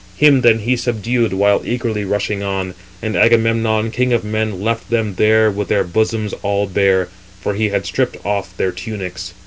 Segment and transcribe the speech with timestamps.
[0.17, 2.73] Him then he subdued while eagerly rushing on.
[3.03, 7.69] And Agamemnon, king of men, left them there with their bosoms all bare, for he
[7.69, 9.35] had stripped off their tunics.